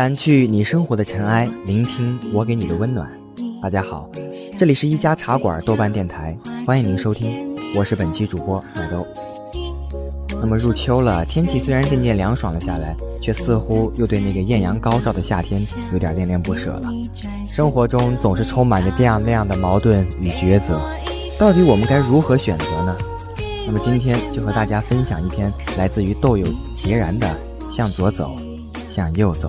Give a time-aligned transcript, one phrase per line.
[0.00, 3.06] 掸去你生活的尘埃，聆听我给你的温暖。
[3.60, 4.08] 大家好，
[4.58, 6.34] 这里是一家茶馆豆瓣电台，
[6.66, 9.06] 欢迎您收听，我是本期主播麦兜。
[10.40, 15.60] 那么入秋了，天气虽然渐渐凉爽了下来，却似乎又对那个艳阳高照的夏天
[15.92, 16.88] 有点恋恋不舍了。
[17.46, 20.80] 生活中总是充满着这样那样的矛盾与抉择，
[21.38, 22.96] 到底我们该如何选择呢？
[23.66, 27.28] 那么今天就和大家分享一篇来自于豆友孑然的
[27.70, 28.34] 《向左走，
[28.88, 29.46] 向右走》。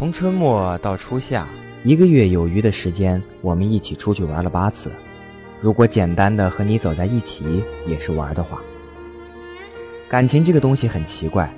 [0.00, 1.46] 从春末到初夏，
[1.84, 4.90] 一个月有余的时间，我们一起出去玩了八次。
[5.60, 8.62] 如果简单的和你走在一起也是玩的话，
[10.08, 11.54] 感情这个东西很奇怪，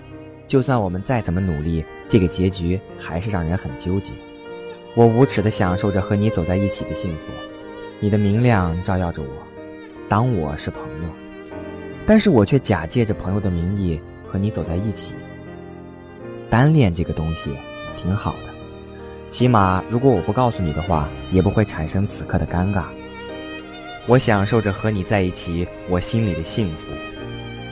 [0.48, 4.10] 就算我们再怎么努力，这个结局还是让人很纠结。
[4.96, 7.32] 我无耻的享受着和你走在一起的幸福，
[8.00, 9.28] 你的明亮照耀着我，
[10.08, 11.08] 当我是朋友，
[12.04, 15.14] 但是我却假借着朋友的名义和你走在一起。
[16.50, 17.48] 单恋这个东西。
[17.96, 22.84] 挺好的，起码如果我不告诉你的话，也不会产生此刻的尴尬。
[24.06, 26.92] 我享受着和你在一起，我心里的幸福。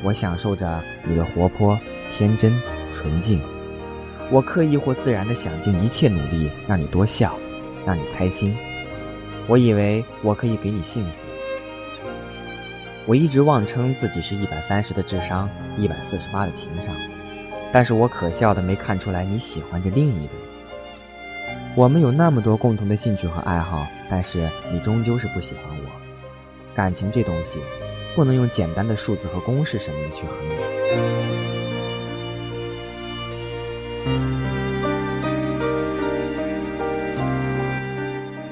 [0.03, 1.79] 我享受着你的活泼、
[2.17, 2.59] 天真、
[2.95, 3.41] 纯净。
[4.31, 7.37] 我刻意或自然的想尽一切努力让你多笑，
[7.85, 8.57] 让你开心。
[9.47, 11.11] 我以为我可以给你幸福。
[13.07, 16.95] 我一直妄称自己是一百三十的智商，一百四十八的情商。
[17.73, 20.43] 但是我可笑的没看出来你喜欢着另一个人。
[21.77, 25.91] 我们有那么多共同的兴趣和爱好，但是你终究是不喜欢我。
[26.75, 27.59] 感情这东西，
[28.17, 30.61] 不能用简单的数字和公式什么的去衡量。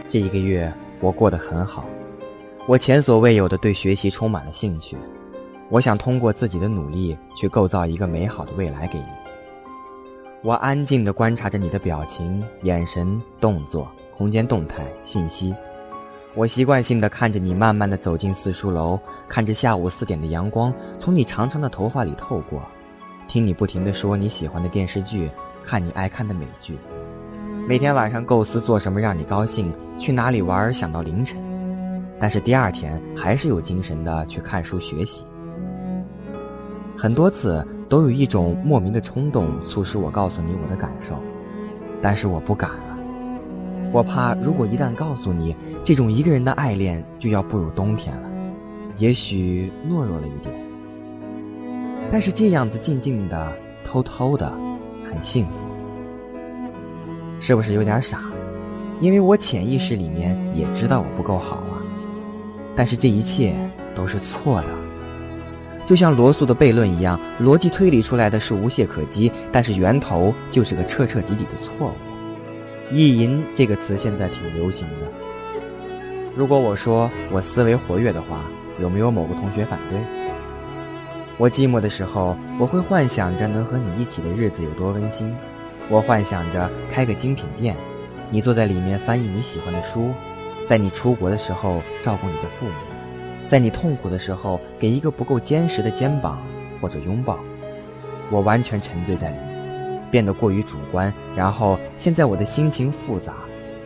[0.08, 1.84] 这一个月我过得很好，
[2.66, 4.96] 我前所未有的对学习充满了兴趣。
[5.70, 9.06] 我想通过自己的努力去构造一个美好的未来给你。
[10.42, 15.54] 我安静地观察着你的表情、眼神、动作、空间动态、信息。
[16.34, 18.98] 我习惯性地看着你慢慢地走进四书楼，
[19.28, 22.62] 看着下午四点的阳光从你长长的头发里透过，
[23.26, 25.30] 听你不停地说你喜欢的电视剧，
[25.64, 26.78] 看你爱看的美剧。
[27.66, 31.38] 每天晚上构思做什么让你高兴，去哪里玩，想到凌晨。
[32.20, 35.24] 但是第二天还是有精神的去看书学习。
[37.00, 41.14] 很多次都有一种莫名的冲动促使我告诉你我的感受，
[42.02, 42.98] 但是我不敢了，
[43.92, 45.54] 我怕如果一旦告诉你，
[45.84, 48.28] 这种一个人的爱恋就要步入冬天了，
[48.96, 50.52] 也许懦弱了一点。
[52.10, 53.52] 但是这样子静静的、
[53.84, 54.52] 偷偷的，
[55.04, 55.52] 很幸福，
[57.38, 58.22] 是不是有点傻？
[59.00, 61.78] 因为我潜意识里面也知道我不够好啊，
[62.74, 63.54] 但是这一切
[63.94, 64.77] 都是错的。
[65.88, 72.94] 就像罗素的悖论一样，逻辑推理出来的是无懈可击，但是源头就是个彻彻底底的错误。
[72.94, 74.94] 意淫这个词现在挺流行的。
[76.36, 78.44] 如果我说我思维活跃的话，
[78.78, 79.98] 有没有某个同学反对？
[81.38, 85.34] 我寂寞的时候，我会幻想着能和你一起的日子有多温馨。
[85.88, 87.74] 我幻想着开个精品店，
[88.30, 90.12] 你坐在里面翻译你喜欢的书，
[90.66, 92.87] 在你出国的时候照顾你的父母。
[93.48, 96.38] 在你痛苦的时候，给一个不够坚实的肩膀
[96.82, 97.38] 或者拥抱，
[98.30, 101.12] 我完全沉醉在里面，变得过于主观。
[101.34, 103.36] 然后现在我的心情复杂、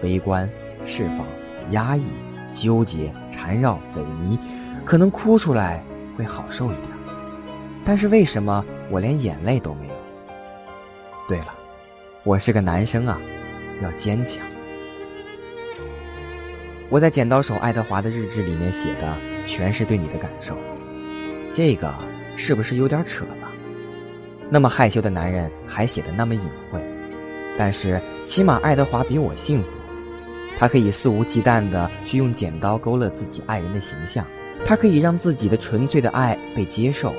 [0.00, 0.50] 悲观、
[0.84, 1.24] 释放、
[1.70, 2.02] 压抑、
[2.50, 4.36] 纠结、缠绕、萎靡，
[4.84, 5.80] 可能哭出来
[6.18, 6.88] 会好受一点。
[7.84, 9.94] 但是为什么我连眼泪都没有？
[11.28, 11.54] 对了，
[12.24, 13.16] 我是个男生啊，
[13.80, 14.44] 要坚强。
[16.90, 19.31] 我在剪刀手爱德华的日志里面写的。
[19.46, 20.56] 全是对你的感受，
[21.52, 21.92] 这个
[22.36, 23.48] 是不是有点扯了？
[24.48, 26.80] 那么害羞的男人还写的那么隐晦，
[27.58, 29.68] 但是起码爱德华比我幸福，
[30.58, 34.26] 他可以肆无忌惮的去用剪刀勾勒自己爱人的形象，
[34.64, 37.14] 他可以让自己的纯粹的爱被接受，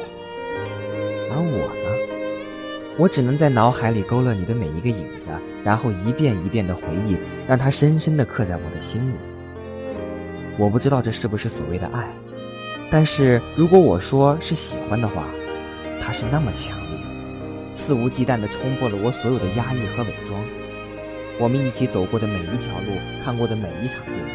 [1.32, 5.30] 而我呢，我只能在脑海里勾勒你的每一个影子，
[5.64, 7.18] 然后一遍一遍的回忆，
[7.48, 9.16] 让它深深的刻在我的心里。
[10.58, 12.08] 我不知道这是不是所谓的爱，
[12.92, 15.26] 但是如果我说是喜欢的话，
[16.00, 17.00] 它是那么强烈，
[17.76, 20.40] 肆无忌惮地冲破了我所有的压抑和伪装。
[21.40, 22.94] 我们一起走过的每一条路，
[23.26, 24.26] 看过的每一场电影，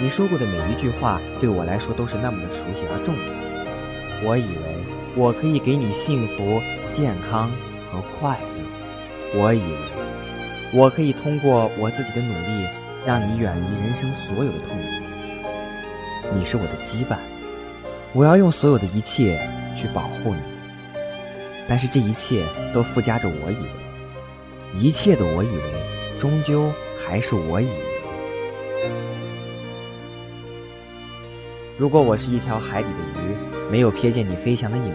[0.00, 4.28] 你说过的每一句话，对我来说都是那么的熟悉而重要。
[4.28, 6.62] 我以为我可以给你幸福、
[6.92, 7.50] 健康
[7.90, 9.40] 和快乐。
[9.40, 12.68] 我以为我可以通过我自己的努力，
[13.04, 15.01] 让你远离人生所有的痛苦。
[16.34, 17.18] 你是我的羁绊，
[18.12, 19.40] 我要用所有的一切
[19.76, 20.40] 去保护你。
[21.68, 22.44] 但是这一切
[22.74, 26.70] 都附加着我以为，一切的我以为，终究
[27.06, 27.92] 还是我以为。
[31.78, 33.36] 如果我是一条海底的鱼，
[33.70, 34.94] 没有瞥见你飞翔的影子，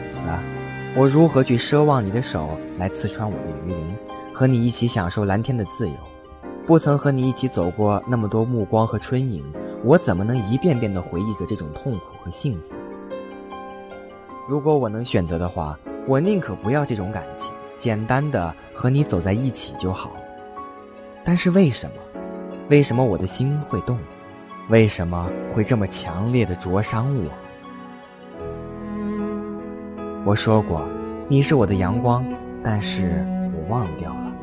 [0.95, 3.95] 我如何去奢望你的手来刺穿我的鱼鳞，
[4.33, 5.95] 和你一起享受蓝天的自由？
[6.65, 9.43] 不曾和你一起走过那么多暮光和春影，
[9.83, 12.75] 我怎么能一遍遍地回忆着这种痛苦和幸福？
[14.47, 15.77] 如果我能选择的话，
[16.07, 20.11] 我宁可不要这种感情，简单的和你走在一起就好。
[21.23, 21.95] 但是为什么？
[22.69, 23.97] 为什么我的心会动？
[24.69, 27.29] 为什么会这么强烈的灼伤我？
[30.25, 30.81] 我说过，
[31.29, 32.25] 你是我的阳光，
[32.63, 33.25] 但是
[33.55, 34.33] 我忘掉了，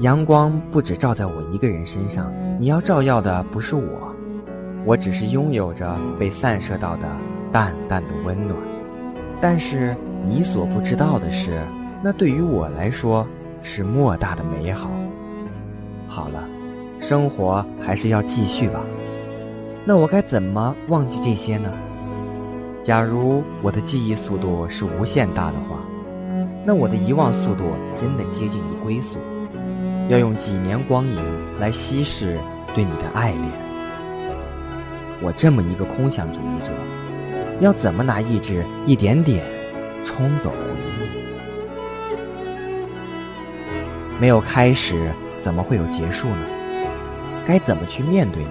[0.00, 4.13] 阳光不只照在我一个人身上，你要照耀的不是我，
[4.84, 7.08] 我只是拥有着被散射到的
[7.50, 8.58] 淡淡的温暖。
[9.40, 9.96] 但是
[10.26, 11.62] 你所不知道的是，
[12.02, 13.26] 那对于我来说
[13.62, 14.90] 是莫大的美好。
[16.06, 16.48] 好了，
[17.00, 18.80] 生活还是要继续吧。
[19.84, 21.72] 那我该怎么忘记这些呢？
[22.82, 25.78] 假如我的记忆速度是无限大的话，
[26.64, 27.64] 那我的遗忘速度
[27.96, 29.18] 真的接近于龟速，
[30.08, 31.16] 要用几年光阴
[31.58, 32.38] 来稀释
[32.74, 33.63] 对你的爱恋。
[35.22, 36.72] 我这么一个空想主义者，
[37.60, 39.44] 要怎么拿意志一点点
[40.04, 40.56] 冲走回
[40.98, 41.08] 忆？
[44.20, 46.46] 没有开始，怎么会有结束呢？
[47.46, 48.48] 该怎么去面对你？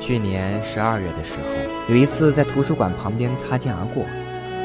[0.00, 1.46] 去年十二月的时候，
[1.88, 4.04] 有一次在图书馆旁边擦肩而过，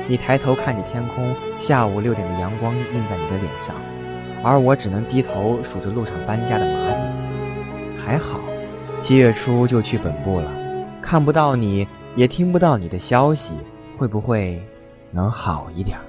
[0.08, 3.76] 你抬头看着天空，下午六点的阳光映在你的脸上，
[4.44, 6.94] 而我只能低头数着路上搬家的蚂蚁。
[8.06, 8.40] 还好，
[9.04, 10.50] 七月初就去本部了，
[11.02, 11.86] 看不到你
[12.16, 13.54] 也听不到你的消息，
[13.98, 14.64] 会不会
[15.12, 16.00] 能好一点？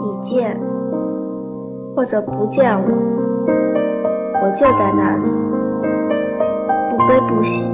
[0.00, 0.56] 你见
[1.96, 2.88] 或者不见我，
[4.40, 5.47] 我就在那里，
[7.08, 7.66] 悲不喜。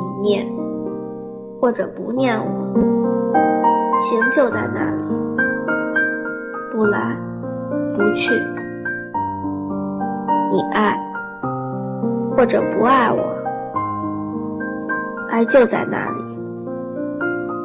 [0.00, 0.44] 你念
[1.60, 2.50] 或者不念我，
[4.02, 5.02] 情就在那里，
[6.72, 7.16] 不来
[7.96, 8.34] 不去。
[10.50, 10.98] 你爱
[12.36, 13.22] 或者不爱我，
[15.30, 16.20] 爱就在那里，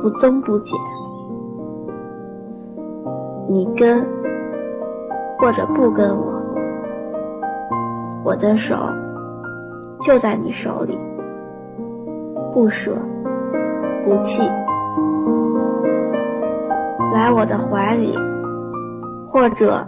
[0.04, 0.80] 不增不减。
[3.50, 4.06] 你跟
[5.40, 6.32] 或者不跟我，
[8.24, 8.76] 我的手
[10.06, 11.00] 就在你手里，
[12.54, 12.92] 不舍
[14.04, 14.42] 不弃。
[17.14, 18.18] 来我的怀里，
[19.30, 19.86] 或者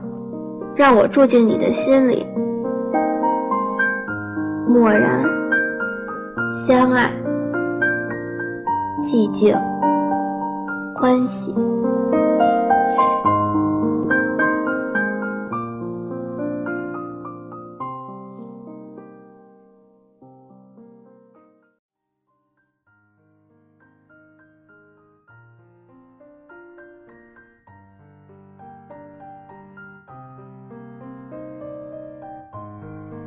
[0.76, 2.26] 让我住进你的心里，
[4.68, 5.24] 默然
[6.66, 7.12] 相爱，
[9.04, 9.56] 寂静
[10.96, 11.54] 欢喜。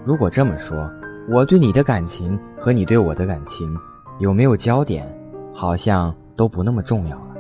[0.09, 0.91] 如果这么说，
[1.29, 3.77] 我对你的感情和你对我的感情
[4.21, 5.07] 有没有焦点，
[5.53, 7.35] 好像都不那么重要了。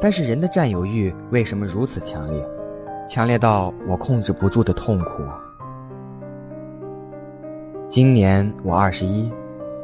[0.00, 2.48] 但是人的占有欲为什么如此强烈，
[3.08, 5.24] 强烈到我控制不住的痛苦？
[7.88, 9.28] 今年我二十一，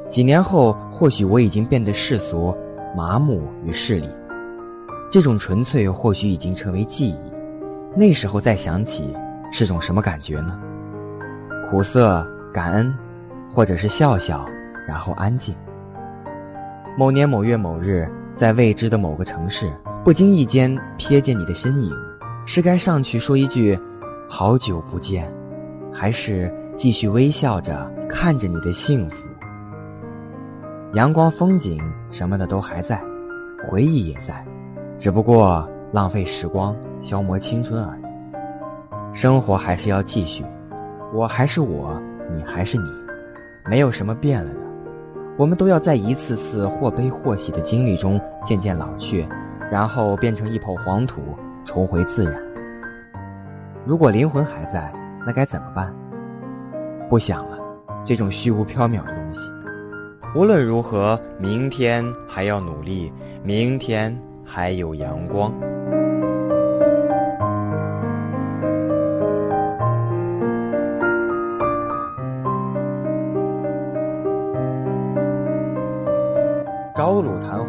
[0.08, 2.56] 几年后或许我已经变得世俗、
[2.96, 4.08] 麻木与势利，
[5.10, 7.16] 这种纯粹或许已经成为记忆。
[7.96, 9.16] 那时候再想起，
[9.50, 10.56] 是种什么感觉呢？
[11.68, 12.94] 苦涩、感恩，
[13.50, 14.44] 或者是笑笑，
[14.86, 15.54] 然后安静。
[16.98, 19.72] 某年某月某日，在未知的某个城市，
[20.04, 21.90] 不经意间瞥见你的身影，
[22.44, 23.78] 是该上去说一句
[24.28, 25.32] “好久不见”，
[25.92, 29.16] 还是继续微笑着看着你的幸福？
[30.92, 33.00] 阳光、风景什么的都还在，
[33.66, 34.44] 回忆也在，
[34.98, 38.02] 只不过浪费时光、消磨青春而已。
[39.14, 40.44] 生活还是要继续。
[41.12, 42.00] 我还是我，
[42.30, 42.84] 你还是你，
[43.66, 44.60] 没有什么变了的。
[45.36, 49.28] 我们都要在一次次或悲或喜的经历中渐渐老去，
[49.70, 51.20] 然后变成一抔黄土，
[51.66, 52.42] 重回自然。
[53.84, 54.90] 如果灵魂还在，
[55.26, 55.94] 那该怎么办？
[57.10, 57.58] 不想了，
[58.04, 59.50] 这种虚无缥缈的东西。
[60.34, 65.52] 无论如何，明天还要努力，明天还有阳光。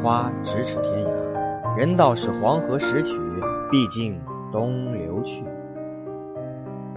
[0.03, 1.77] 花，咫尺天涯。
[1.77, 3.17] 人道是黄河十曲，
[3.71, 4.19] 毕竟
[4.51, 5.45] 东流去。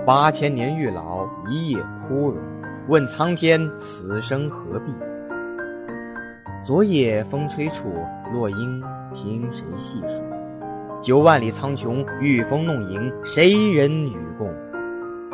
[0.05, 2.37] 八千年玉老，一夜枯荣。
[2.89, 4.93] 问苍天，此生何必？
[6.65, 7.85] 昨夜风吹处，
[8.35, 8.83] 落英
[9.15, 10.25] 听谁细数？
[11.01, 14.53] 九万里苍穹，御风弄影，谁人与共？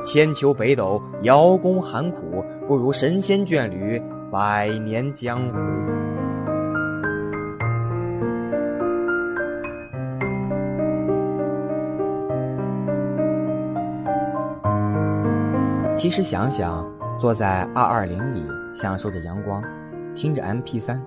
[0.04, 5.58] 千秋北斗，遥宫寒苦，不如神仙眷侣，百年江湖。
[16.02, 16.84] 其实想想，
[17.16, 18.44] 坐在二二零里，
[18.74, 19.62] 享受着阳光，
[20.16, 21.00] 听着 M P 三，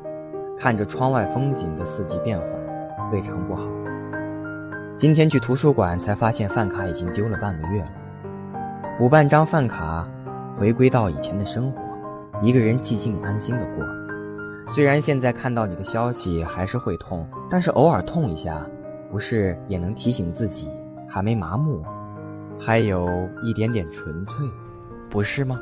[0.57, 2.49] 看着窗外风景的四季变换，
[3.11, 3.67] 未尝不好。
[4.95, 7.87] 今天去图书馆才发现饭卡已经丢了半个月了，
[8.97, 10.07] 补办张饭卡，
[10.57, 11.77] 回归到以前的生活，
[12.41, 13.85] 一个人寂静安心的过。
[14.73, 18.65] 虽然现在看到你的消息还是会痛，但是偶尔痛一下，
[19.11, 20.69] 不是也能提醒自己
[21.05, 21.83] 还没麻木，
[22.57, 24.47] 还有一点点纯粹。
[25.15, 25.57] 不是吗？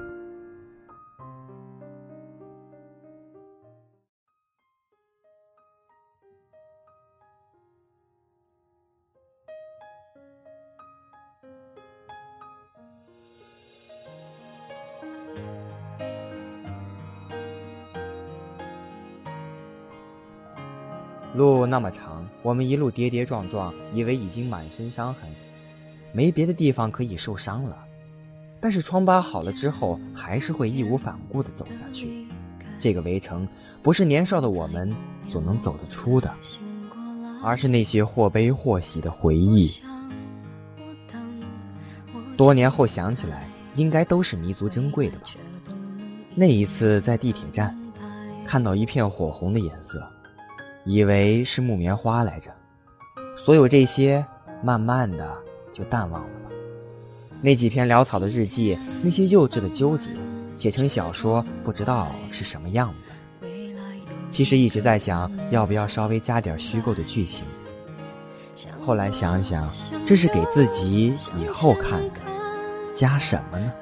[21.35, 25.29] 路那么长，我们一路跌跌撞撞，以为已经满身伤痕，
[26.11, 27.87] 没别的地方可以受伤了。
[28.63, 32.25] 但是疮疤好了之后，还是会义无反顾地走下去。
[32.79, 33.45] 这个围城
[33.81, 36.33] 不是年少的我们所能走得出的，
[37.43, 39.69] 而是那些或悲或喜的回忆。
[42.37, 45.25] 多年后想起来，应该都是弥足珍贵的吧。
[46.33, 47.77] 那一次在地铁站，
[48.45, 50.01] 看到一片火红的颜色，
[50.85, 52.49] 以为是木棉花来着。
[53.35, 54.25] 所有这些，
[54.63, 55.37] 慢慢的
[55.73, 56.42] 就淡忘了。
[57.43, 60.09] 那几篇潦草的日记，那些幼稚的纠结，
[60.55, 63.47] 写成小说，不知道是什么样的。
[64.31, 67.43] 其实一直在想，要不要稍微加点虚构的剧情。
[68.79, 69.69] 后来想想，
[70.05, 72.21] 这是给自己以后看的，
[72.93, 73.73] 加什么呢？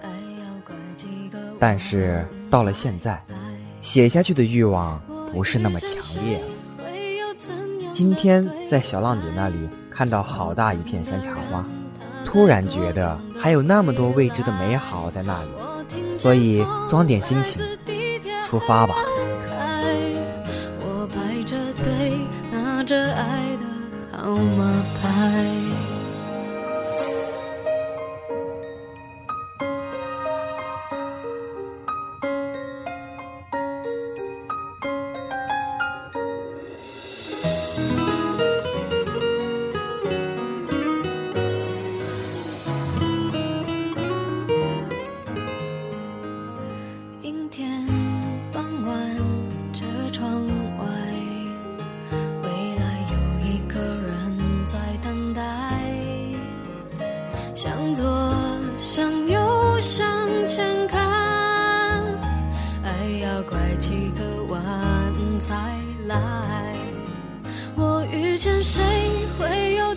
[1.60, 3.24] 但是到了现在，
[3.80, 5.00] 写下去的欲望
[5.32, 5.90] 不是那么强
[6.26, 6.46] 烈了。
[7.94, 11.64] 今天在小浪姐那里看到好大一片山茶花。
[12.32, 15.50] 突然觉得还有那么多未知的美好在那里，
[16.16, 17.62] 所以装点心情，
[18.48, 18.96] 出发吧。
[20.80, 22.18] 我排着队
[22.50, 23.66] 拿着爱的
[24.18, 24.81] 号码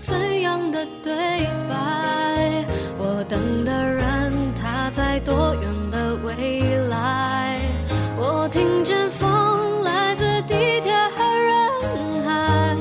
[0.02, 1.12] 怎样的对
[1.68, 2.64] 白
[2.98, 7.60] 我等的人他在多远的未来？
[8.16, 11.52] 我听见风来自地铁和人
[12.24, 12.76] 海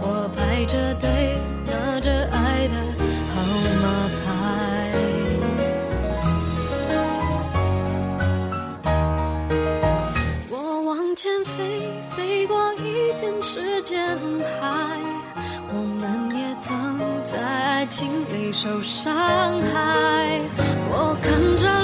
[0.00, 2.74] 我排着队拿着爱的
[3.30, 3.34] 号
[3.82, 3.86] 码
[4.20, 4.24] 牌
[10.50, 11.80] 我往前飞
[12.16, 14.18] 飞过一片时间
[14.60, 14.98] 海
[15.68, 16.23] 我们
[17.24, 19.12] 在爱情里受伤
[19.60, 20.40] 害
[20.90, 21.83] 我看着